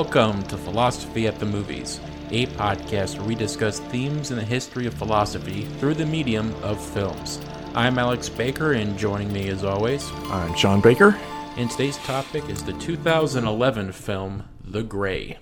[0.00, 2.00] Welcome to Philosophy at the Movies,
[2.30, 6.82] a podcast where we discuss themes in the history of philosophy through the medium of
[6.82, 7.38] films.
[7.74, 11.18] I'm Alex Baker, and joining me as always, I'm Sean Baker.
[11.58, 15.36] And today's topic is the 2011 film The Grey.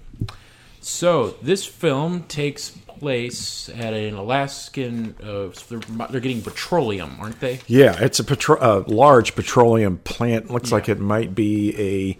[0.81, 5.14] So, this film takes place at an Alaskan.
[5.22, 7.61] Uh, they're, they're, getting petroleum, aren't they?
[7.68, 10.50] Yeah, it's a petro- uh, large petroleum plant.
[10.50, 10.75] Looks yeah.
[10.75, 12.18] like it might be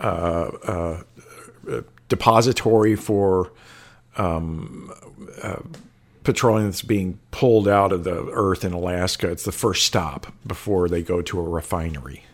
[0.00, 1.13] a, uh, uh a
[2.08, 3.50] depository for
[4.16, 4.92] um,
[5.42, 5.60] uh,
[6.22, 9.30] petroleum that's being pulled out of the earth in Alaska.
[9.30, 12.24] It's the first stop before they go to a refinery.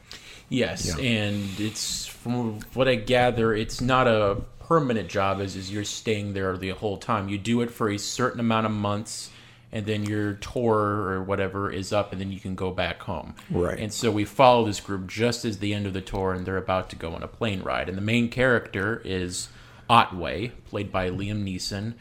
[0.48, 1.04] Yes, yeah.
[1.04, 5.40] and it's from what I gather, it's not a permanent job.
[5.40, 7.28] As is you're staying there the whole time.
[7.28, 9.30] You do it for a certain amount of months,
[9.72, 13.34] and then your tour or whatever is up, and then you can go back home.
[13.50, 13.78] Right.
[13.78, 16.56] And so we follow this group just as the end of the tour, and they're
[16.56, 17.88] about to go on a plane ride.
[17.88, 19.48] And the main character is
[19.88, 21.94] Ottway, played by Liam Neeson,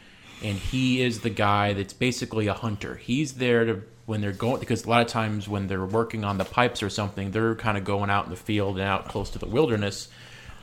[0.44, 2.96] and he is the guy that's basically a hunter.
[2.96, 6.40] He's there to when they're going because a lot of times when they're working on
[6.40, 9.30] the pipes or something, they're kind of going out in the field and out close
[9.30, 10.08] to the wilderness.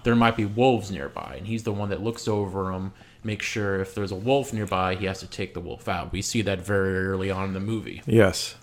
[0.02, 2.92] There might be wolves nearby, and he's the one that looks over them,
[3.24, 6.12] makes sure if there's a wolf nearby, he has to take the wolf out.
[6.12, 8.02] We see that very early on in the movie.
[8.06, 8.54] Yes.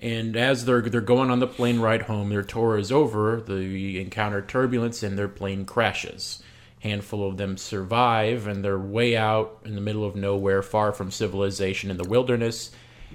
[0.00, 3.40] And as they're they're going on the plane ride home, their tour is over.
[3.40, 6.42] They encounter turbulence and their plane crashes
[6.82, 11.12] handful of them survive and they're way out in the middle of nowhere far from
[11.12, 12.72] civilization in the wilderness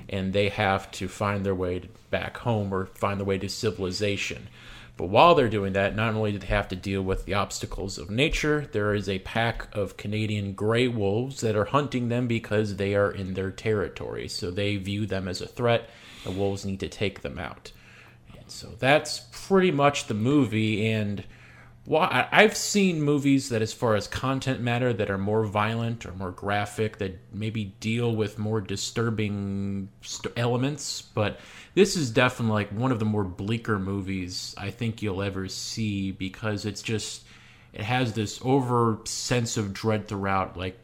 [0.07, 4.47] and they have to find their way back home or find their way to civilization
[4.97, 7.97] but while they're doing that not only do they have to deal with the obstacles
[7.97, 12.75] of nature there is a pack of canadian gray wolves that are hunting them because
[12.75, 14.27] they are in their territory.
[14.27, 15.89] So they view them as a threat.
[16.23, 17.71] The wolves need to take them out.
[18.37, 20.85] And so that's pretty much the movie.
[20.89, 21.23] And
[21.87, 26.11] well, I've seen movies that, as far as content matter, that are more violent or
[26.11, 31.01] more graphic, that maybe deal with more disturbing st- elements.
[31.01, 31.39] But
[31.75, 36.11] this is definitely like one of the more bleaker movies I think you'll ever see
[36.11, 37.23] because it's just
[37.71, 40.57] it has this over sense of dread throughout.
[40.57, 40.77] Like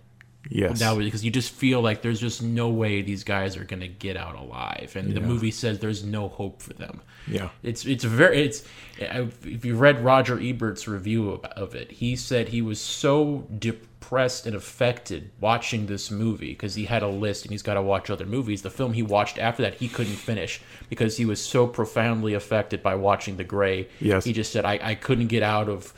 [0.50, 0.80] Yes.
[0.80, 3.88] Now, because you just feel like there's just no way these guys are going to
[3.88, 5.16] get out alive, and yeah.
[5.16, 7.02] the movie says there's no hope for them.
[7.28, 7.50] Yeah.
[7.62, 8.64] It's it's very it's
[9.00, 14.56] if you read Roger Ebert's review of it, he said he was so depressed and
[14.56, 18.26] affected watching this movie because he had a list and he's got to watch other
[18.26, 18.62] movies.
[18.62, 22.84] The film he watched after that he couldn't finish because he was so profoundly affected
[22.84, 23.88] by watching The Grey.
[24.00, 24.26] Yes.
[24.26, 25.94] He just said I I couldn't get out of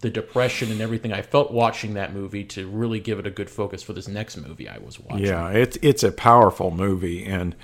[0.00, 3.48] the depression and everything I felt watching that movie to really give it a good
[3.48, 5.26] focus for this next movie I was watching.
[5.26, 7.56] Yeah, it's it's a powerful movie, and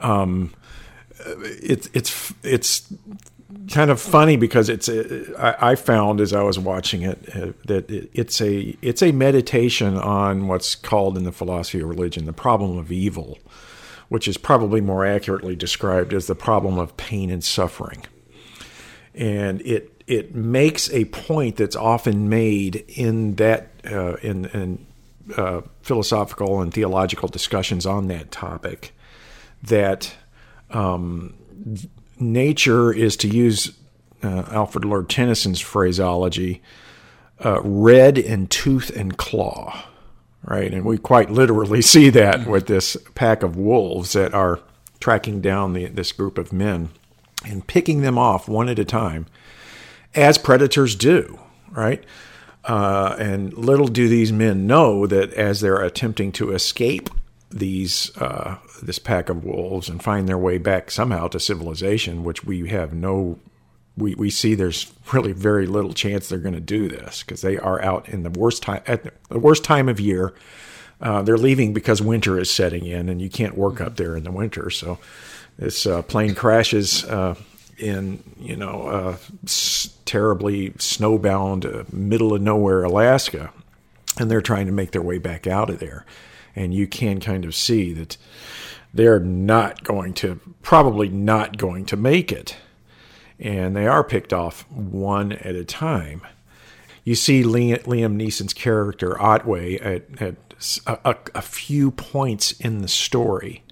[0.00, 0.52] um,
[1.24, 2.92] it's it's it's
[3.70, 4.88] kind of funny because it's
[5.38, 10.48] I found as I was watching it uh, that it's a it's a meditation on
[10.48, 13.38] what's called in the philosophy of religion the problem of evil,
[14.08, 18.04] which is probably more accurately described as the problem of pain and suffering,
[19.14, 24.86] and it it makes a point that's often made in that uh, in, in
[25.36, 28.92] uh, philosophical and theological discussions on that topic
[29.62, 30.14] that
[30.76, 31.34] um,
[32.18, 33.72] nature is to use
[34.22, 36.62] uh, Alfred Lord Tennyson's phraseology
[37.44, 39.84] uh, red in tooth and claw
[40.42, 44.60] right and we quite literally see that with this pack of wolves that are
[45.00, 46.88] tracking down the, this group of men
[47.44, 49.26] and picking them off one at a time
[50.14, 51.38] as predators do,
[51.70, 52.02] right?
[52.64, 57.10] Uh, and little do these men know that as they're attempting to escape
[57.50, 62.44] these uh, this pack of wolves and find their way back somehow to civilization, which
[62.44, 63.38] we have no,
[63.96, 67.56] we, we see there's really very little chance they're going to do this because they
[67.58, 70.34] are out in the worst time at the worst time of year.
[71.00, 74.24] Uh, they're leaving because winter is setting in, and you can't work up there in
[74.24, 74.70] the winter.
[74.70, 74.98] So
[75.58, 77.34] this uh, plane crashes uh,
[77.78, 83.52] in you know uh, s- terribly snowbound uh, middle of nowhere Alaska,
[84.18, 86.06] and they're trying to make their way back out of there,
[86.56, 88.16] and you can kind of see that
[88.92, 92.56] they're not going to probably not going to make it,
[93.38, 96.22] and they are picked off one at a time.
[97.04, 100.36] You see Liam Neeson's character Ottway at, at
[100.86, 103.62] a, a few points in the story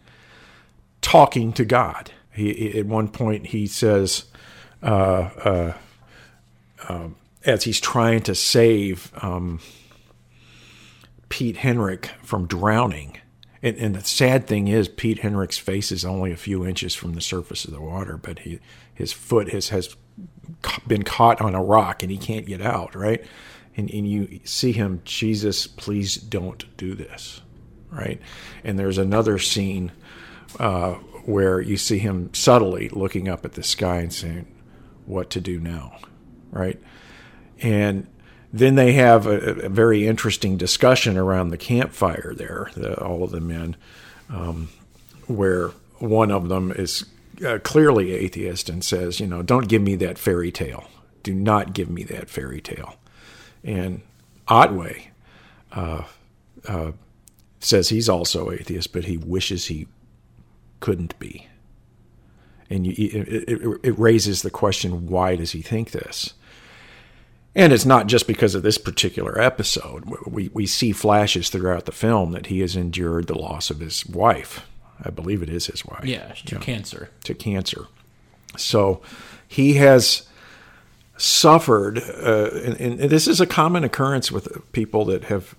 [1.01, 4.25] talking to God he at one point he says,
[4.83, 5.73] uh, uh,
[6.89, 9.61] um, as he's trying to save um,
[11.29, 13.19] Pete Hendrick from drowning,
[13.63, 17.15] and, and, the sad thing is Pete Hendrick's face is only a few inches from
[17.15, 18.61] the surface of the water, but he
[18.93, 19.97] his foot has has
[20.87, 22.95] been caught on a rock and he can't get out.
[22.95, 23.25] Right,
[23.77, 27.41] and, and you see him, Jesus, please don't do this,
[27.91, 28.21] right?
[28.63, 29.93] And there's another scene
[30.59, 30.95] uh,
[31.25, 34.47] where you see him subtly looking up at the sky and saying,
[35.07, 35.99] "What to do now?"
[36.51, 36.81] Right?
[37.61, 38.07] And
[38.55, 43.33] then they have a, a very interesting discussion around the campfire there, the, all of
[43.33, 43.75] the men,
[44.31, 44.69] um,
[45.27, 47.05] where one of them is
[47.45, 50.85] uh, clearly atheist and says, "You know, don't give me that fairy tale.
[51.25, 52.95] Do not give me that fairy tale."
[53.65, 54.03] And
[54.47, 55.09] Ottway
[55.73, 56.05] uh,
[56.69, 56.93] uh,
[57.59, 59.89] says he's also atheist, but he wishes he
[60.79, 61.49] couldn't be.
[62.71, 66.35] And you, it, it, it raises the question why does he think this?
[67.57, 70.05] And it's not just because of this particular episode.
[70.27, 74.05] We, we see flashes throughout the film that he has endured the loss of his
[74.07, 74.67] wife.
[75.03, 76.05] I believe it is his wife.
[76.05, 77.11] Yeah, to yeah, cancer.
[77.25, 77.87] To cancer.
[78.57, 79.03] So
[79.47, 80.29] he has
[81.17, 85.55] suffered, uh, and, and, this is a common occurrence with people that have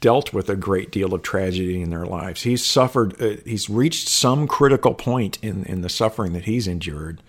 [0.00, 2.42] dealt with a great deal of tragedy in their lives.
[2.42, 7.20] He's suffered, uh, he's reached some critical point in, in the suffering that he's endured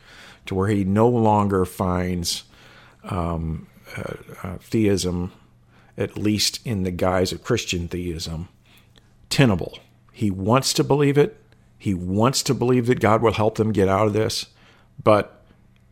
[0.47, 2.43] to where he no longer finds
[3.03, 4.13] um, Uh,
[4.43, 5.31] uh, theism,
[5.97, 8.49] at least in the guise of Christian theism,
[9.29, 9.79] tenable.
[10.11, 11.41] He wants to believe it.
[11.77, 14.47] He wants to believe that God will help them get out of this,
[15.01, 15.43] but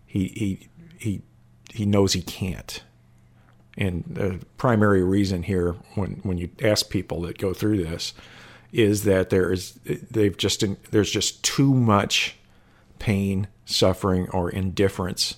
[0.05, 1.21] he he he
[1.73, 2.83] he knows he can't.
[3.77, 8.13] And the primary reason here, when when you ask people that go through this,
[8.71, 9.79] is that there is
[10.11, 12.35] they've just there's just too much
[12.99, 15.38] pain, suffering, or indifference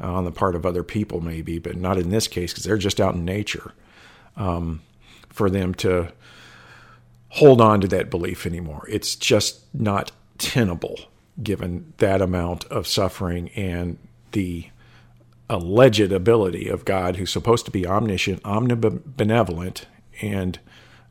[0.00, 2.78] uh, on the part of other people, maybe, but not in this case because they're
[2.78, 3.72] just out in nature.
[4.36, 4.82] Um,
[5.28, 6.12] for them to
[7.28, 10.98] hold on to that belief anymore, it's just not tenable
[11.42, 13.98] given that amount of suffering and
[14.32, 14.66] the
[15.48, 19.84] alleged ability of God, who's supposed to be omniscient, omnibenevolent,
[20.20, 20.58] and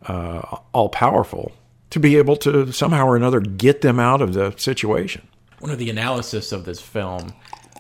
[0.03, 1.51] uh, all powerful,
[1.89, 5.27] to be able to somehow or another get them out of the situation.
[5.59, 7.33] One of the analysis of this film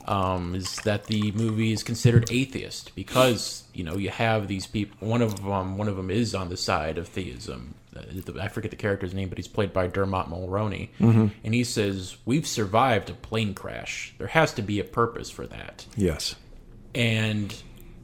[0.07, 5.07] um, is that the movie is considered atheist because you know you have these people.
[5.07, 7.75] One of um, one of them is on the side of theism.
[7.95, 11.27] Uh, I forget the character's name, but he's played by Dermot Mulroney, mm-hmm.
[11.43, 14.13] and he says we've survived a plane crash.
[14.17, 15.85] There has to be a purpose for that.
[15.95, 16.35] Yes
[16.95, 17.55] and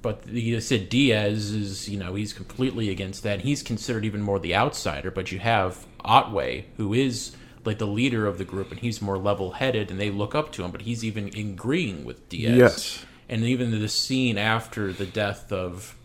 [0.02, 3.42] but the said Diaz is you know he's completely against that.
[3.42, 5.12] He's considered even more the outsider.
[5.12, 7.36] But you have Ottway, who is
[7.66, 10.64] like the leader of the group, and he's more level-headed, and they look up to
[10.64, 10.72] him.
[10.72, 12.58] But he's even agreeing with Diaz.
[12.58, 13.06] Yes.
[13.28, 15.96] And even the scene after the death of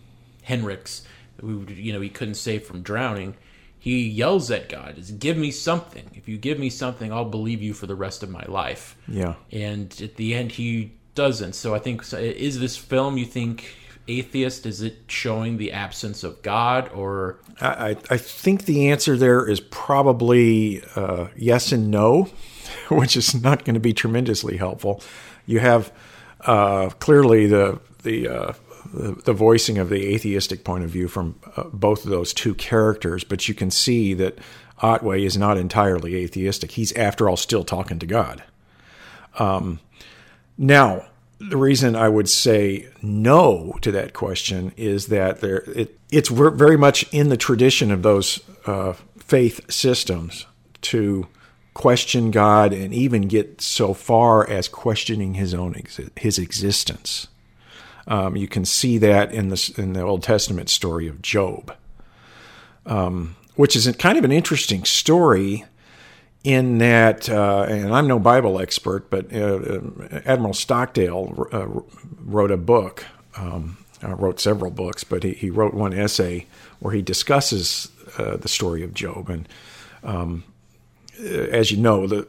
[0.43, 1.03] Hendricks,
[1.41, 3.37] who you know he couldn't save from drowning,
[3.79, 6.11] he yells at God, "Is give me something.
[6.15, 9.35] If you give me something, I'll believe you for the rest of my life." Yeah.
[9.53, 11.55] And at the end, he doesn't.
[11.55, 13.75] So I think is this film you think
[14.09, 14.67] atheist?
[14.67, 17.39] Is it showing the absence of God or?
[17.61, 22.29] I, I think the answer there is probably uh, yes and no,
[22.89, 25.03] which is not going to be tremendously helpful.
[25.47, 25.93] You have
[26.41, 28.53] uh, clearly the the, uh,
[28.95, 32.55] the, the voicing of the atheistic point of view from uh, both of those two
[32.55, 34.39] characters, but you can see that
[34.83, 36.73] Ottway is not entirely atheistic.
[36.73, 38.43] He's after all still talking to God.
[39.39, 39.81] Um,
[40.57, 41.07] now,
[41.41, 46.77] the reason I would say no to that question is that there it, it's very
[46.77, 50.47] much in the tradition of those uh, faith systems
[50.83, 51.27] to
[51.73, 55.75] question God and even get so far as questioning his own
[56.17, 57.29] his existence.
[58.07, 61.75] Um, you can see that in the in the Old Testament story of Job,
[62.85, 65.65] um, which is kind of an interesting story
[66.43, 71.67] in that, uh, and I'm no Bible expert, but uh, uh Admiral Stockdale uh,
[72.25, 73.05] wrote a book,
[73.37, 76.47] um, uh, wrote several books, but he, he, wrote one essay
[76.79, 79.29] where he discusses uh, the story of Job.
[79.29, 79.49] And
[80.03, 80.45] um,
[81.19, 82.27] as you know, the,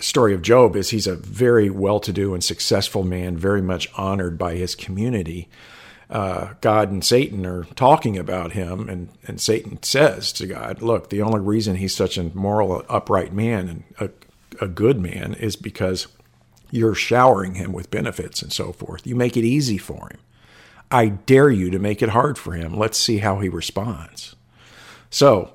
[0.00, 3.88] story of Job is he's a very well to do and successful man, very much
[3.96, 5.48] honored by his community
[6.08, 11.10] uh, God and Satan are talking about him, and, and Satan says to God, Look,
[11.10, 15.56] the only reason he's such a moral, upright man and a, a good man is
[15.56, 16.06] because
[16.70, 19.06] you're showering him with benefits and so forth.
[19.06, 20.18] You make it easy for him.
[20.90, 22.76] I dare you to make it hard for him.
[22.76, 24.36] Let's see how he responds.
[25.10, 25.52] So,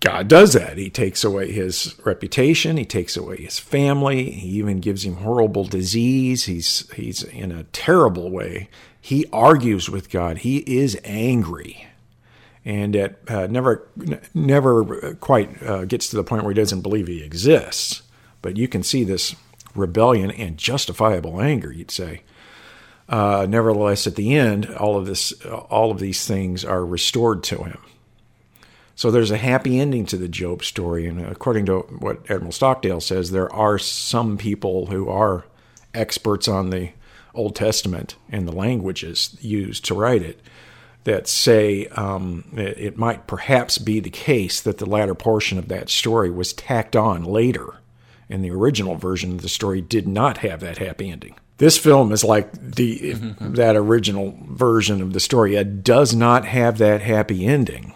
[0.00, 0.78] God does that.
[0.78, 2.76] He takes away his reputation.
[2.76, 4.30] He takes away his family.
[4.30, 6.44] He even gives him horrible disease.
[6.46, 8.68] He's he's in a terrible way.
[9.00, 10.38] He argues with God.
[10.38, 11.86] He is angry,
[12.64, 13.88] and it uh, never
[14.34, 18.02] never quite uh, gets to the point where he doesn't believe he exists.
[18.42, 19.36] But you can see this
[19.74, 21.72] rebellion and justifiable anger.
[21.72, 22.22] You'd say.
[23.08, 27.64] uh, nevertheless, at the end, all of this, all of these things are restored to
[27.64, 27.78] him.
[28.98, 33.00] So there's a happy ending to the Job story, and according to what Admiral Stockdale
[33.00, 35.44] says, there are some people who are
[35.94, 36.90] experts on the
[37.32, 40.40] Old Testament and the languages used to write it
[41.04, 45.90] that say um, it, might perhaps be the case that the latter portion of that
[45.90, 47.76] story was tacked on later,
[48.28, 51.36] and the original version of the story did not have that happy ending.
[51.58, 53.54] This film is like the mm-hmm.
[53.54, 55.54] that original version of the story.
[55.54, 57.94] It does not have that happy ending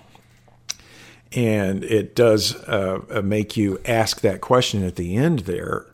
[1.35, 5.87] and it does uh, uh, make you ask that question at the end there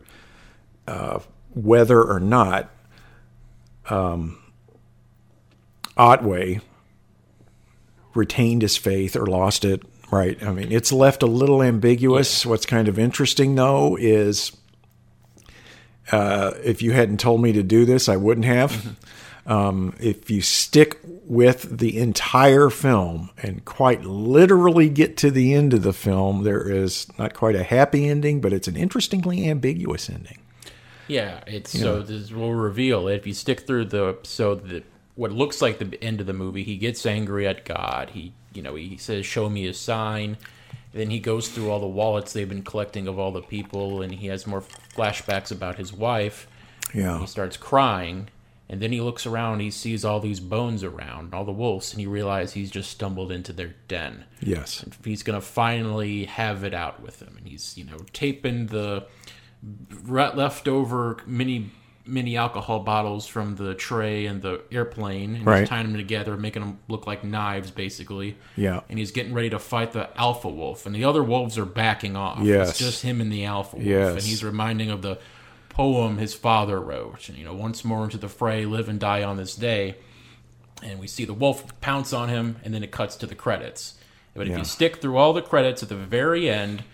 [0.87, 1.21] uh,
[1.55, 2.71] whether or not
[3.89, 4.39] um,
[5.97, 6.61] Ottway
[8.15, 9.83] retained his faith or lost it.
[10.11, 10.43] Right.
[10.43, 12.47] I mean, it's left a little ambiguous.
[12.47, 14.57] What's kind of interesting, though, is
[16.11, 18.73] uh, if you hadn't told me to do this, I wouldn't have.
[18.73, 19.53] Mm-hmm.
[19.53, 25.75] Um, if you stick with the entire film and quite literally get to the end
[25.75, 30.09] of the film, there is not quite a happy ending, but it's an interestingly ambiguous
[30.09, 30.39] ending.
[31.07, 32.03] Yeah, it's you so know.
[32.03, 33.09] this will reveal.
[33.09, 34.83] If you stick through the so the
[35.17, 38.11] what looks like the end of the movie, he gets angry at God.
[38.11, 40.39] He you know he says, "Show me a sign."
[40.95, 44.15] then he goes through all the wallets they've been collecting of all the people, and
[44.15, 46.49] he has more flashbacks about his wife.
[46.95, 48.29] Yeah, he starts crying
[48.71, 52.01] and then he looks around, he sees all these bones around, all the wolves, and
[52.01, 54.25] he realizes he's just stumbled into their den.
[54.41, 54.83] Yes.
[54.83, 57.35] And he's going to finally have it out with them.
[57.39, 59.07] And he's, you know, taping the
[60.07, 61.71] leftover mini
[62.05, 65.61] mini alcohol bottles from the tray and the airplane and right.
[65.61, 69.51] he's tying them together making them look like knives basically yeah and he's getting ready
[69.51, 72.71] to fight the alpha wolf and the other wolves are backing off yes.
[72.71, 74.13] it's just him and the alpha wolf yes.
[74.13, 75.19] and he's reminding of the
[75.79, 77.29] poem his father wrote.
[77.29, 79.95] And, you know, once more into the fray, live and die on this day.
[80.83, 83.95] And we see the wolf pounce on him, and then it cuts to the credits.
[84.35, 84.59] But if yeah.
[84.59, 86.85] you stick through all the credits at the very end,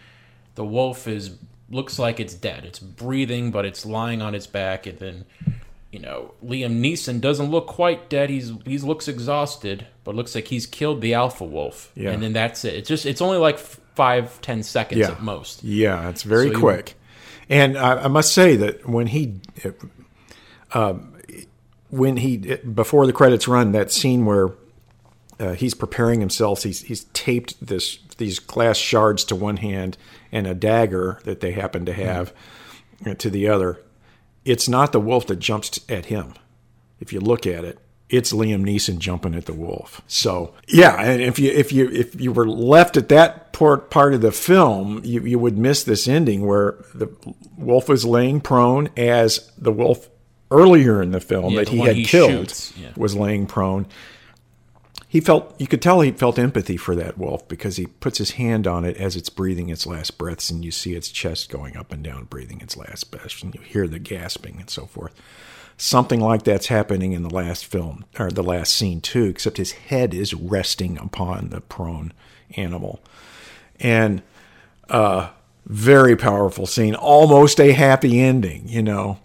[0.54, 1.36] the wolf is
[1.70, 2.64] looks like it's dead.
[2.64, 5.24] It's breathing, but it's lying on its back, and then
[5.90, 8.30] you know Liam Neeson doesn't look quite dead.
[8.30, 11.92] He's he looks exhausted, but looks like he's killed the alpha wolf.
[11.94, 12.12] Yeah.
[12.12, 12.74] and then that's it.
[12.74, 15.10] It's just it's only like five ten seconds yeah.
[15.10, 15.62] at most.
[15.62, 16.94] Yeah, it's very so quick.
[17.48, 19.40] And I, I must say that when he,
[20.72, 20.94] uh,
[21.90, 24.50] when he before the credits run, that scene where
[25.38, 29.96] uh, he's preparing himself, he's he's taped this these glass shards to one hand
[30.32, 32.32] and a dagger that they happen to have
[33.02, 33.12] mm-hmm.
[33.14, 33.80] to the other.
[34.44, 36.34] It's not the wolf that jumps at him.
[37.00, 37.78] If you look at it,
[38.10, 40.02] it's Liam Neeson jumping at the wolf.
[40.06, 44.14] So yeah, and if you if you if you were left at that part part
[44.14, 47.08] of the film, you, you would miss this ending where the
[47.56, 50.08] wolf is laying prone as the wolf
[50.50, 52.90] earlier in the film yeah, that the he had he killed yeah.
[52.96, 53.86] was laying prone.
[55.08, 58.32] He felt you could tell he felt empathy for that wolf because he puts his
[58.32, 61.76] hand on it as it's breathing its last breaths, and you see its chest going
[61.76, 65.14] up and down, breathing its last breaths, and you hear the gasping and so forth.
[65.76, 69.72] Something like that's happening in the last film, or the last scene too, except his
[69.72, 72.12] head is resting upon the prone
[72.56, 73.00] animal.
[73.80, 74.22] And
[74.88, 75.30] uh,
[75.66, 79.18] very powerful scene, almost a happy ending, you know.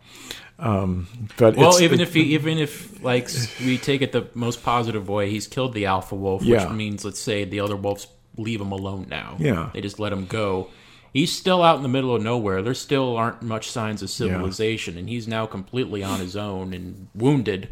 [0.58, 3.30] Um, but well, even if he, even if like
[3.62, 7.20] we take it the most positive way, he's killed the alpha wolf, which means let's
[7.20, 9.38] say the other wolves leave him alone now.
[9.40, 10.70] Yeah, they just let him go
[11.14, 12.62] he's still out in the middle of nowhere.
[12.62, 15.00] There still aren't much signs of civilization, yeah.
[15.02, 17.70] and he's now completely on his own and wounded.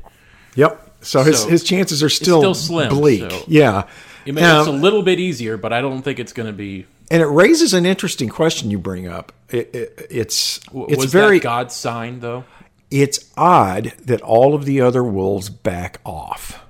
[0.56, 0.84] Yep.
[1.02, 3.30] So his so his chances are still, still slim, bleak.
[3.30, 3.88] So yeah.
[4.26, 6.54] It may, um, it's a little bit easier, but I don't think it's going to
[6.54, 6.86] be.
[7.10, 9.32] And it raises an interesting question you bring up.
[9.50, 12.44] It, it, it's it's Was very God's sign though.
[12.92, 16.66] It's odd that all of the other wolves back off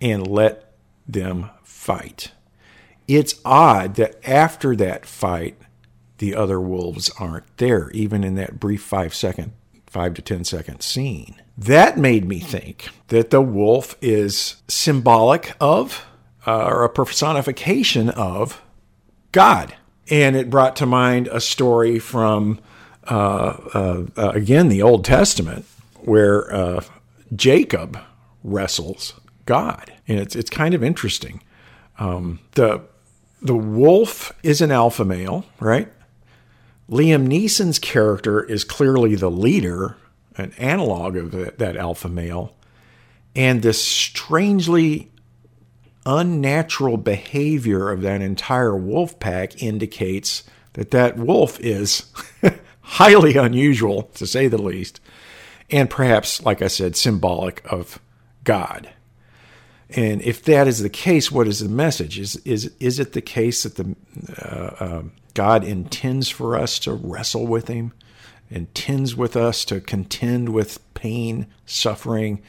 [0.00, 0.72] and let
[1.06, 2.32] them fight
[3.16, 5.56] it's odd that after that fight,
[6.18, 9.52] the other wolves aren't there, even in that brief five second,
[9.86, 11.40] five to ten second scene.
[11.56, 16.06] That made me think that the wolf is symbolic of,
[16.46, 18.62] uh, or a personification of,
[19.32, 19.74] God.
[20.10, 22.60] And it brought to mind a story from,
[23.08, 25.64] uh, uh, uh again, the Old Testament,
[26.00, 26.82] where uh,
[27.34, 27.98] Jacob
[28.42, 29.14] wrestles
[29.46, 29.92] God.
[30.06, 31.42] And it's, it's kind of interesting.
[31.98, 32.82] Um, the
[33.42, 35.88] the wolf is an alpha male, right?
[36.90, 39.96] Liam Neeson's character is clearly the leader,
[40.36, 42.54] an analog of that alpha male.
[43.36, 45.10] And this strangely
[46.04, 50.42] unnatural behavior of that entire wolf pack indicates
[50.72, 52.12] that that wolf is
[52.80, 55.00] highly unusual, to say the least.
[55.70, 58.00] and perhaps, like I said, symbolic of
[58.42, 58.90] God.
[59.96, 62.18] And if that is the case, what is the message?
[62.18, 63.96] Is is is it the case that the
[64.40, 65.02] uh, uh,
[65.34, 67.92] God intends for us to wrestle with Him,
[68.50, 72.40] intends with us to contend with pain, suffering,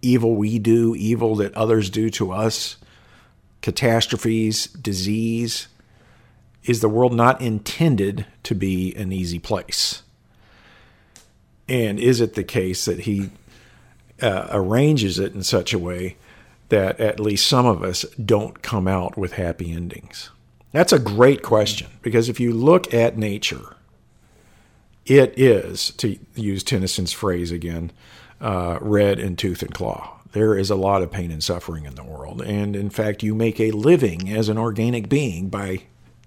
[0.00, 2.78] evil we do, evil that others do to us,
[3.60, 5.68] catastrophes, disease?
[6.64, 10.02] Is the world not intended to be an easy place?
[11.68, 13.30] And is it the case that He
[14.22, 16.16] uh, arranges it in such a way
[16.72, 20.30] that at least some of us don't come out with happy endings?
[20.70, 23.76] That's a great question because if you look at nature,
[25.04, 27.92] it is, to use Tennyson's phrase again,
[28.40, 30.18] uh, red in tooth and claw.
[30.32, 32.40] There is a lot of pain and suffering in the world.
[32.40, 35.82] And in fact, you make a living as an organic being by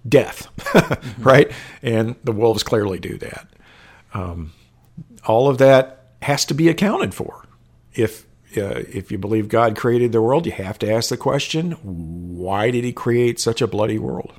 [0.07, 1.23] death, mm-hmm.
[1.23, 1.51] right?
[1.81, 3.47] And the wolves clearly do that.
[4.13, 4.53] Um,
[5.25, 7.47] all of that has to be accounted for.
[7.95, 11.71] If uh, if you believe God created the world, you have to ask the question:
[11.83, 14.33] Why did He create such a bloody world?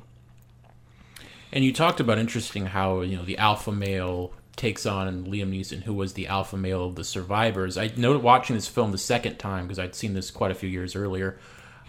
[1.51, 5.83] And you talked about interesting how you know the alpha male takes on Liam Neeson,
[5.83, 7.77] who was the alpha male of the survivors.
[7.77, 10.67] I noted watching this film the second time because I'd seen this quite a few
[10.67, 11.39] years earlier.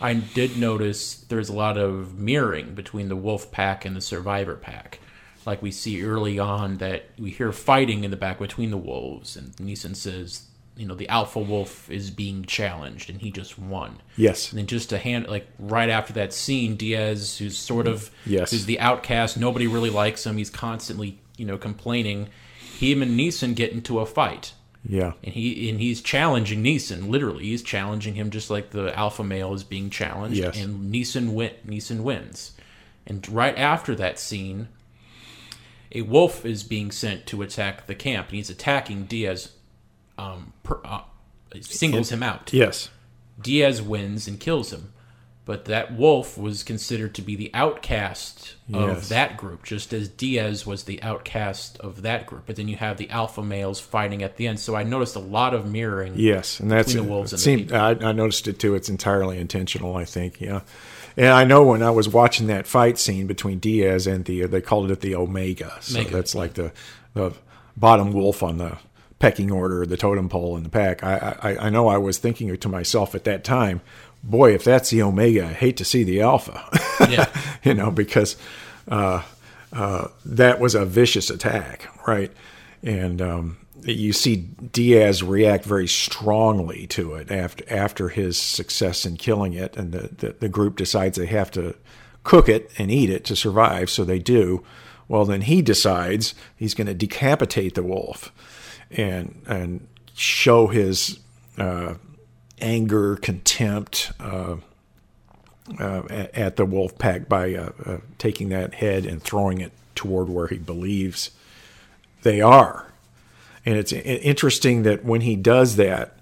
[0.01, 4.55] I did notice there's a lot of mirroring between the wolf pack and the survivor
[4.55, 5.01] pack.
[5.45, 9.37] Like we see early on that we hear fighting in the back between the wolves,
[9.37, 10.48] and Neeson says,
[10.79, 14.01] you know, the alpha wolf is being challenged, and he just won.
[14.17, 14.51] Yes.
[14.51, 18.53] And then just to hand, like right after that scene, Diaz, who's sort of, yes,
[18.53, 20.37] who's the outcast, nobody really likes him.
[20.37, 22.29] He's constantly, you know, complaining.
[22.79, 24.53] Him and Neeson get into a fight.
[24.89, 25.15] Yeah.
[25.25, 27.09] And he and he's challenging Neeson.
[27.09, 30.39] Literally, he's challenging him just like the alpha male is being challenged.
[30.39, 30.57] Yes.
[30.57, 31.55] And Neeson win.
[31.67, 32.53] Neeson wins.
[33.05, 34.69] And right after that scene,
[35.91, 39.55] a wolf is being sent to attack the camp, and he's attacking Diaz.
[40.19, 41.03] Um, per, uh,
[41.61, 42.53] singles him out.
[42.53, 42.91] Yes.
[43.41, 44.93] Diaz wins and kills him
[45.49, 49.09] but that wolf was considered to be the outcast of Yes.
[49.09, 52.43] that group, just as Diaz was the outcast of that group.
[52.45, 54.61] But then you have the alpha males fighting at the end.
[54.61, 56.13] So I noticed a lot of mirroring.
[56.17, 57.73] Yes, and that's Between the wolves and seemed.
[57.73, 58.75] I, I noticed it too.
[58.75, 59.97] It's entirely intentional.
[59.97, 60.39] I think.
[60.39, 60.61] Yeah,
[61.17, 64.61] and I know when I was watching that fight scene between Diaz and the they
[64.61, 65.79] called it the Omega.
[65.81, 66.73] So Omega, that's like the
[67.15, 67.33] the
[67.75, 68.77] bottom wolf on the
[69.19, 71.03] pecking order, the totem pole in the pack.
[71.03, 73.81] I, I I know I was thinking to myself at that time,
[74.23, 76.63] boy, if that's the Omega, I hate to see the Alpha.
[77.09, 77.29] Yeah.
[77.63, 78.37] you know, because
[78.89, 79.23] uh,
[79.73, 82.33] uh, that was a vicious attack, right?
[82.83, 89.17] And um, you see Diaz react very strongly to it after after his success in
[89.17, 91.75] killing it, and the, the, the group decides they have to
[92.25, 94.65] cook it and eat it to survive, so they do.
[95.07, 98.31] Well, then he decides he's going to decapitate the wolf
[98.91, 101.21] and and show his
[101.59, 101.95] uh,
[102.61, 104.57] anger, contempt, uh,
[105.79, 106.03] uh,
[106.35, 110.47] at, the wolf pack by uh, uh, taking that head and throwing it toward where
[110.47, 111.31] he believes
[112.23, 112.87] they are.
[113.67, 116.15] And it's interesting that when he does that,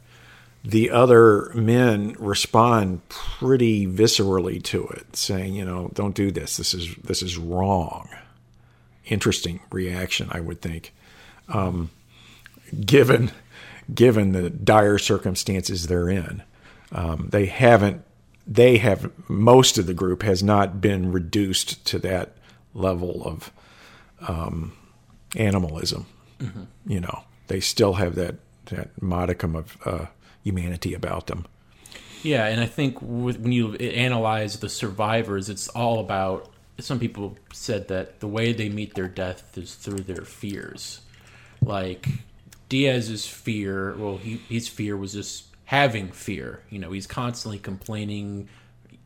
[0.64, 6.56] the other men respond pretty viscerally to it, saying, "You know, don't do this.
[6.56, 8.08] This is this is wrong."
[9.04, 10.92] Interesting reaction, I would think,
[11.48, 11.90] um,
[12.84, 13.30] given
[13.94, 16.42] given the dire circumstances they're in.
[16.92, 18.02] Um, they haven't
[18.46, 22.36] they have most of the group has not been reduced to that
[22.74, 23.52] level of
[24.26, 24.72] um,
[25.36, 26.06] animalism.
[26.86, 30.06] You know, they still have that that modicum of uh,
[30.44, 31.46] humanity about them.
[32.22, 36.50] Yeah, and I think with, when you analyze the survivors, it's all about.
[36.78, 41.00] Some people said that the way they meet their death is through their fears.
[41.62, 42.06] Like
[42.68, 46.60] Diaz's fear, well, he, his fear was just having fear.
[46.70, 48.48] You know, he's constantly complaining,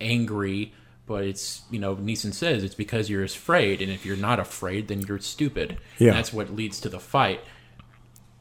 [0.00, 0.72] angry,
[1.06, 4.88] but it's you know Neeson says it's because you're afraid, and if you're not afraid,
[4.88, 5.78] then you're stupid.
[5.98, 6.08] Yeah.
[6.08, 7.40] And that's what leads to the fight.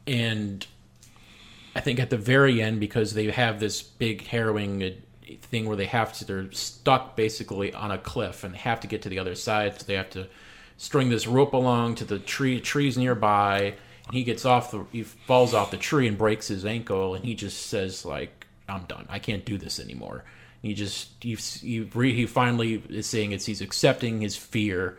[0.06, 0.66] And
[1.74, 4.90] I think at the very end, because they have this big harrowing uh,
[5.42, 8.86] thing where they have to, they're stuck basically on a cliff and they have to
[8.86, 9.78] get to the other side.
[9.80, 10.28] So they have to
[10.76, 13.74] string this rope along to the tree, trees nearby.
[14.12, 17.14] He gets off the, he falls off the tree and breaks his ankle.
[17.14, 19.06] And he just says like, "I'm done.
[19.08, 20.24] I can't do this anymore."
[20.62, 24.98] And he just, you, you, re- he finally is saying it's he's accepting his fear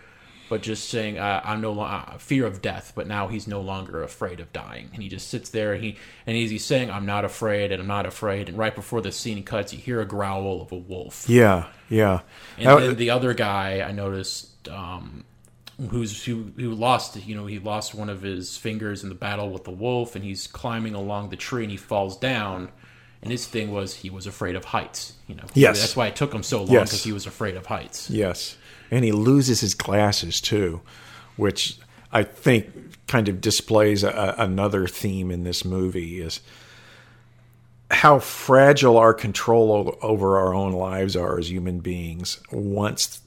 [0.52, 2.92] but just saying uh, I'm no longer uh, fear of death.
[2.94, 5.72] But now he's no longer afraid of dying, and he just sits there.
[5.72, 5.96] And he
[6.28, 8.50] and he's, he's saying I'm not afraid, and I'm not afraid.
[8.50, 11.30] And right before the scene cuts, you hear a growl of a wolf.
[11.30, 12.20] Yeah, yeah.
[12.58, 15.24] And That- then the other guy, I noticed um,
[15.90, 19.50] who's who, who lost you know he lost one of his fingers in the battle
[19.50, 22.70] with the wolf and he's climbing along the tree and he falls down
[23.24, 25.80] and his thing was he was afraid of heights you know Yes.
[25.80, 26.90] that's why it took him so long Yes.
[26.90, 28.58] because he was afraid of heights Yes.
[28.92, 30.82] And he loses his glasses too,
[31.38, 31.78] which
[32.12, 36.42] I think kind of displays a, another theme in this movie is
[37.90, 43.21] how fragile our control over our own lives are as human beings once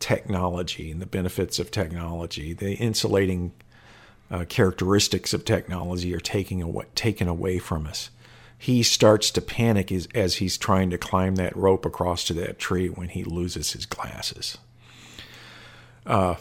[0.00, 3.52] technology and the benefits of technology, the insulating
[4.30, 8.10] uh, characteristics of technology are taking away, taken away from us.
[8.56, 12.58] He starts to panic as, as he's trying to climb that rope across to that
[12.58, 14.58] tree when he loses his glasses.
[16.06, 16.36] Uh,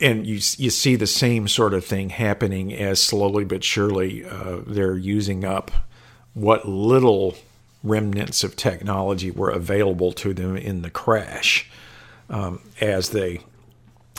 [0.00, 4.60] and you you see the same sort of thing happening as slowly but surely uh,
[4.66, 5.70] they're using up
[6.34, 7.34] what little
[7.82, 11.68] remnants of technology were available to them in the crash
[12.30, 13.40] um, as they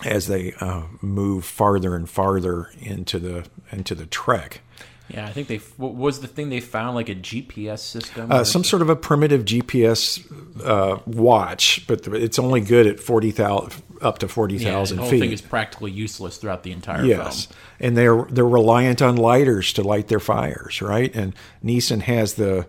[0.06, 4.62] as they uh, move farther and farther into the into the trek.
[5.10, 8.44] yeah i think they what was the thing they found like a gps system Uh,
[8.44, 10.24] some sort of a primitive GPS
[10.64, 15.02] uh, watch, but it's only good at forty thousand up to forty yeah, thousand the
[15.04, 15.20] whole feet.
[15.20, 19.74] thing is practically useless throughout the entire Yes, film and they're they're reliant on lighters
[19.74, 21.14] to light their fires, right?
[21.16, 22.66] And Neeson has the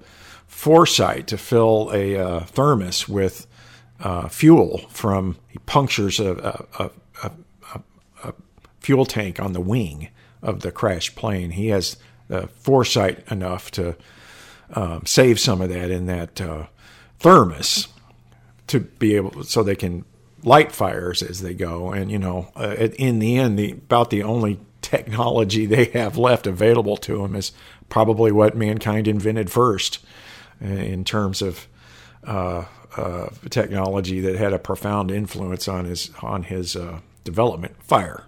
[0.48, 3.46] foresight to fill a uh, thermos with
[4.00, 6.90] uh, fuel from he punctures a, a,
[7.22, 7.30] a,
[8.24, 8.32] a,
[8.80, 10.08] fuel tank on the wing
[10.42, 11.50] of the crashed plane.
[11.50, 11.96] He has
[12.28, 13.96] the foresight enough to
[14.74, 16.66] um, save some of that in that uh,
[17.18, 17.88] thermos
[18.68, 20.04] to be able so they can
[20.42, 24.22] light fires as they go and you know uh, in the end the about the
[24.22, 27.52] only technology they have left available to them is
[27.88, 29.98] probably what mankind invented first
[30.62, 31.66] uh, in terms of
[32.24, 32.64] uh,
[32.96, 38.24] uh, technology that had a profound influence on his on his uh, development fire.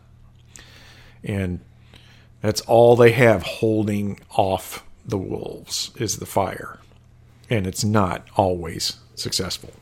[1.24, 1.60] And
[2.40, 6.78] that's all they have holding off the wolves is the fire.
[7.48, 9.72] And it's not always successful.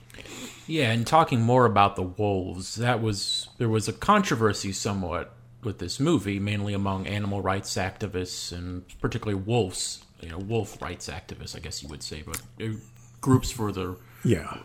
[0.67, 5.79] Yeah, and talking more about the wolves, that was there was a controversy somewhat with
[5.79, 11.57] this movie, mainly among animal rights activists and particularly wolves, you know, wolf rights activists,
[11.57, 12.75] I guess you would say, but uh,
[13.21, 14.59] groups for the yeah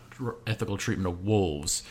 [0.46, 1.82] ethical treatment of wolves.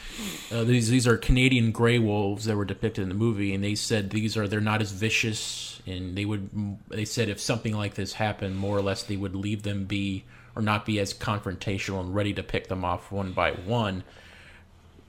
[0.51, 3.75] Uh, these these are Canadian gray wolves that were depicted in the movie, and they
[3.75, 6.49] said these are they're not as vicious, and they would
[6.89, 10.23] they said if something like this happened, more or less they would leave them be
[10.55, 14.03] or not be as confrontational and ready to pick them off one by one.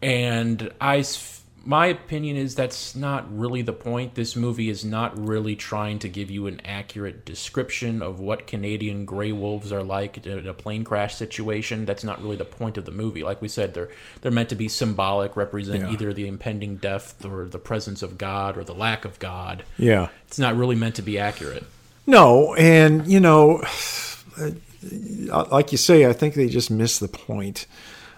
[0.02, 1.04] And I,
[1.66, 4.14] my opinion is that's not really the point.
[4.14, 9.05] This movie is not really trying to give you an accurate description of what Canadian
[9.05, 11.85] gray wolves are like in a plane crash situation.
[11.85, 13.24] That's not really the point of the movie.
[13.24, 13.88] Like we said, they're
[14.20, 15.90] they're meant to be symbolic, represent Yeah.
[15.90, 19.64] either the impending death or the presence of God or the lack of God.
[19.76, 21.64] yeah It's not really meant to be accurate.
[22.07, 23.62] No, and you know,
[25.50, 27.66] like you say, I think they just miss the point.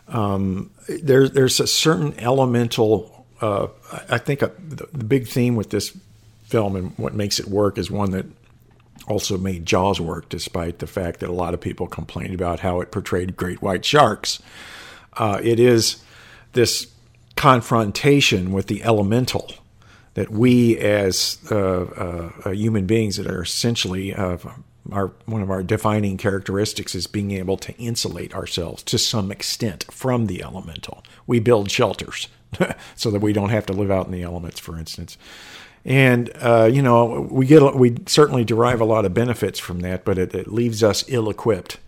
[0.09, 3.18] Um, there, there's a certain elemental.
[3.40, 3.68] Uh,
[4.09, 5.96] I think a, the, the big theme with this
[6.44, 8.27] film and what makes it work is one that
[9.07, 12.81] also made Jaws work, despite the fact that a lot of people complained about how
[12.81, 14.40] it portrayed great white sharks.
[15.14, 16.03] Uh, it is
[16.53, 16.88] this
[17.37, 19.53] confrontation with the elemental
[20.14, 24.37] that we as uh, uh, uh, human beings that are essentially uh,
[24.90, 29.85] our one of our defining characteristics is being able to insulate ourselves to some extent
[29.90, 31.05] from the elemental.
[31.27, 32.29] We build shelters
[32.97, 35.19] so that we don't have to live out in the elements, for instance.
[35.85, 40.05] And uh, you know, we get we certainly derive a lot of benefits from that,
[40.05, 41.79] but it, it leaves us ill-equipped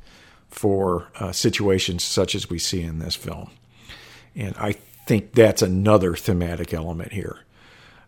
[0.49, 3.51] for uh, situations such as we see in this film.
[4.35, 4.73] And I
[5.07, 7.41] think that's another thematic element here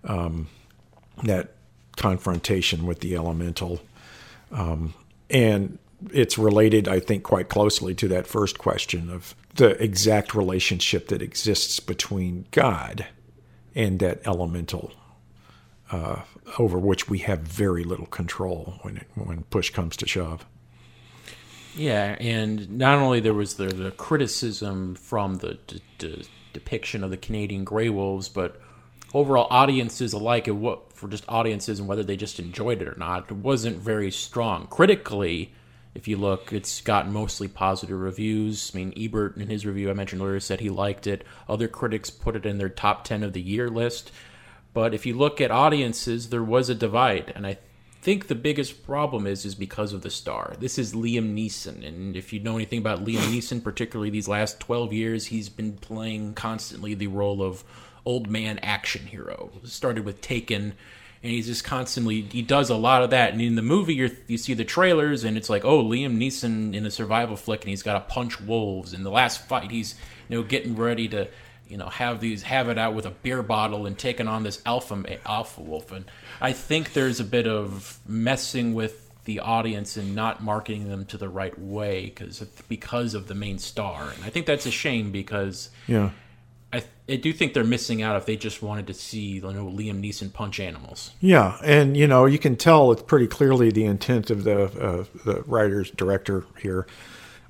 [0.04, 0.48] um,
[1.24, 1.52] that
[1.96, 3.80] confrontation with the elemental.
[4.50, 4.94] Um,
[5.30, 5.78] and
[6.12, 11.22] it's related, I think, quite closely to that first question of the exact relationship that
[11.22, 13.06] exists between God
[13.74, 14.92] and that elemental,
[15.90, 16.22] uh,
[16.58, 20.46] over which we have very little control when it, when push comes to shove.
[21.74, 27.10] Yeah, and not only there was the, the criticism from the d- d- depiction of
[27.10, 28.60] the Canadian Grey Wolves, but
[29.14, 32.96] overall audiences alike, and what for just audiences and whether they just enjoyed it or
[32.98, 34.66] not, it wasn't very strong.
[34.66, 35.52] Critically,
[35.94, 38.70] if you look, it's gotten mostly positive reviews.
[38.74, 41.24] I mean, Ebert in his review I mentioned earlier said he liked it.
[41.48, 44.10] Other critics put it in their top ten of the year list.
[44.74, 47.58] But if you look at audiences, there was a divide, and I
[48.00, 50.54] think the biggest problem is is because of the star.
[50.58, 54.58] This is Liam Neeson, and if you know anything about Liam Neeson, particularly these last
[54.60, 57.64] twelve years, he's been playing constantly the role of
[58.04, 59.52] old man action hero.
[59.62, 60.72] It started with Taken,
[61.22, 63.32] and he's just constantly he does a lot of that.
[63.32, 66.74] And in the movie, you you see the trailers, and it's like, oh, Liam Neeson
[66.74, 68.92] in a survival flick, and he's got to punch wolves.
[68.92, 69.94] In the last fight, he's
[70.28, 71.28] you know getting ready to
[71.68, 74.60] you know have these have it out with a beer bottle and taking on this
[74.66, 75.92] alpha alpha wolf.
[75.92, 76.04] And
[76.40, 81.16] I think there's a bit of messing with the audience and not marketing them to
[81.16, 84.10] the right way because because of the main star.
[84.14, 86.10] And I think that's a shame because Yeah.
[86.72, 89.66] I, I do think they're missing out if they just wanted to see you know
[89.66, 91.12] Liam Neeson punch animals.
[91.20, 95.04] Yeah, and you know you can tell it's pretty clearly the intent of the uh,
[95.24, 96.86] the writer's director here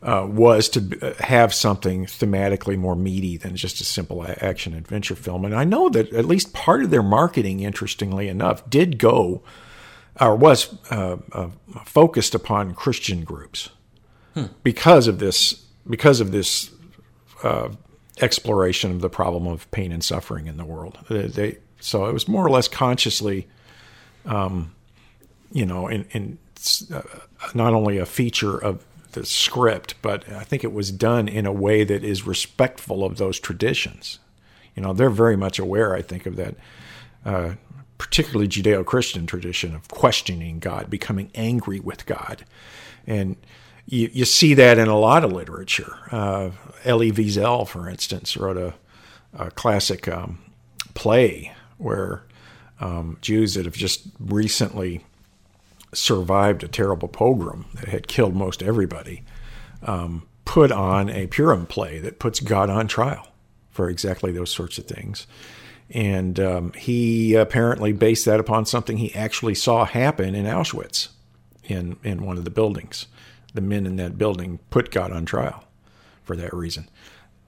[0.03, 5.15] uh, was to uh, have something thematically more meaty than just a simple action adventure
[5.15, 5.45] film.
[5.45, 9.43] And I know that at least part of their marketing, interestingly enough, did go
[10.21, 11.49] or was uh, uh,
[11.85, 13.71] focused upon Christian groups
[14.63, 16.71] because of this because of this
[17.43, 17.69] uh,
[18.20, 20.98] exploration of the problem of pain and suffering in the world.
[21.09, 23.48] They, they so it was more or less consciously,
[24.25, 24.75] um,
[25.51, 26.38] you know, in, in
[26.92, 27.03] uh,
[27.55, 31.53] not only a feature of the script, but I think it was done in a
[31.53, 34.18] way that is respectful of those traditions.
[34.75, 36.55] You know, they're very much aware, I think, of that,
[37.25, 37.55] uh,
[37.98, 42.44] particularly Judeo-Christian tradition of questioning God, becoming angry with God,
[43.07, 43.37] and
[43.87, 45.97] you, you see that in a lot of literature.
[46.11, 46.51] Uh,
[46.85, 48.75] Elie Wiesel, for instance, wrote a,
[49.35, 50.38] a classic um,
[50.95, 52.23] play where
[52.81, 55.05] um, Jews that have just recently
[55.92, 59.23] survived a terrible pogrom that had killed most everybody
[59.83, 63.29] um, put on a Purim play that puts God on trial
[63.71, 65.27] for exactly those sorts of things.
[65.90, 71.09] And um, he apparently based that upon something he actually saw happen in Auschwitz
[71.64, 73.07] in, in one of the buildings.
[73.55, 75.65] The men in that building put God on trial
[76.25, 76.88] for that reason.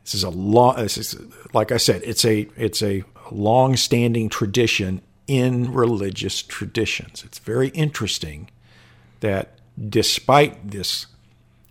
[0.03, 1.17] This is a long, this is,
[1.55, 7.25] like I said, it's a it's a long-standing tradition in religious traditions.
[7.25, 8.51] It's very interesting
[9.21, 11.07] that despite this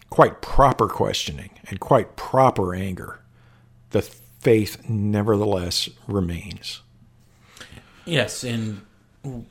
[0.10, 3.20] quite proper questioning and quite proper anger,
[3.92, 6.82] the faith nevertheless remains.
[8.06, 8.82] Yes, and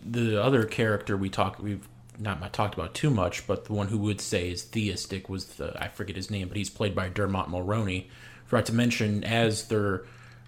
[0.04, 1.88] the other character we talk we've
[2.22, 5.76] not talked about too much, but the one who would say is theistic was the
[5.82, 8.06] I forget his name, but he's played by Dermot Mulroney.
[8.46, 10.02] Forgot to mention as they're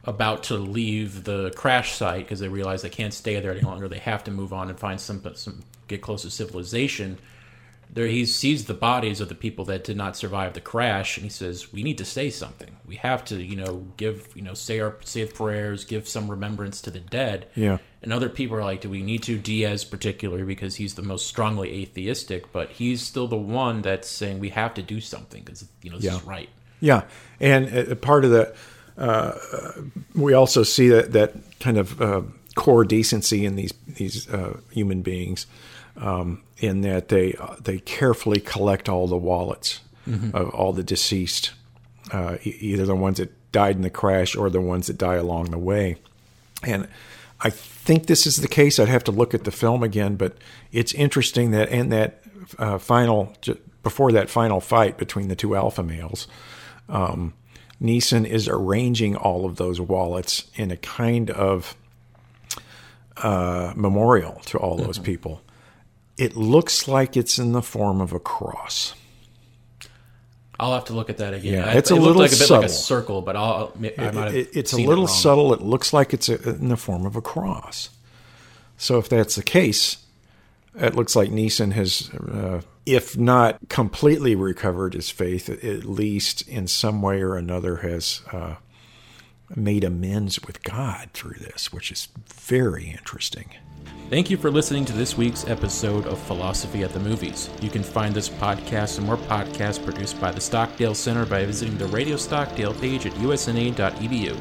[0.04, 3.88] about to leave the crash site because they realize they can't stay there any longer.
[3.88, 7.18] They have to move on and find some some get close to civilization.
[7.94, 11.22] There he sees the bodies of the people that did not survive the crash, and
[11.24, 12.76] he says, "We need to say something.
[12.86, 16.80] We have to, you know, give, you know, say our say prayers, give some remembrance
[16.82, 17.78] to the dead." Yeah.
[18.02, 21.26] And other people are like, "Do we need to?" Diaz, particularly, because he's the most
[21.28, 25.64] strongly atheistic, but he's still the one that's saying we have to do something because
[25.82, 26.16] you know this Yeah.
[26.16, 26.48] is right.
[26.80, 27.02] Yeah,
[27.40, 28.56] and uh, part of that,
[28.98, 29.32] uh,
[30.14, 32.22] we also see that that kind of uh,
[32.56, 35.46] core decency in these these uh, human beings,
[35.96, 39.80] um, in that they they carefully collect all the wallets
[40.34, 41.52] of all the deceased,
[42.12, 45.46] uh, either the ones that died in the crash or the ones that die along
[45.46, 45.96] the way,
[46.62, 46.88] and.
[47.40, 48.78] I think this is the case.
[48.78, 50.38] I'd have to look at the film again, but
[50.72, 52.22] it's interesting that in that
[52.58, 53.34] uh, final,
[53.82, 56.26] before that final fight between the two alpha males,
[56.88, 57.34] um,
[57.82, 61.76] Neeson is arranging all of those wallets in a kind of
[63.18, 65.42] uh, memorial to all those people.
[66.16, 68.94] It looks like it's in the form of a cross.
[70.60, 71.54] I'll have to look at that again.
[71.54, 72.68] Yeah, I- it's a it looked little like a bit like a subtle.
[72.68, 73.72] circle, but I'll.
[73.76, 75.14] I might have It- it's a it little wrong.
[75.16, 75.52] subtle.
[75.52, 77.90] It looks like it's a, in the form of a cross.
[78.76, 79.98] So if that's the case,
[80.78, 86.66] it looks like Neeson has, uh, if not completely recovered his faith, at least in
[86.68, 88.54] some way or another has uh,
[89.56, 93.50] made amends with God through this, which is very interesting.
[94.10, 97.50] Thank you for listening to this week's episode of Philosophy at the Movies.
[97.60, 101.78] You can find this podcast and more podcasts produced by the Stockdale Center by visiting
[101.78, 104.36] the Radio Stockdale page at usna.edu.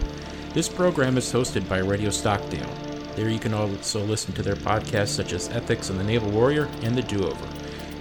[0.54, 2.70] This program is hosted by Radio Stockdale.
[3.16, 6.70] There you can also listen to their podcasts such as Ethics and the Naval Warrior
[6.82, 7.48] and The Do Over.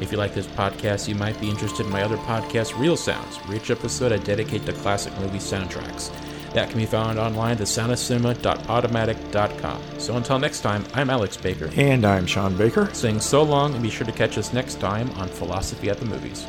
[0.01, 3.37] If you like this podcast, you might be interested in my other podcast, Real Sounds,
[3.37, 6.11] where each episode I dedicate to classic movie soundtracks.
[6.55, 9.83] That can be found online at soundofcinema.podomatic.com.
[9.99, 11.71] So until next time, I'm Alex Baker.
[11.77, 12.89] And I'm Sean Baker.
[12.93, 16.05] Saying so long, and be sure to catch us next time on Philosophy at the
[16.05, 16.47] Movies.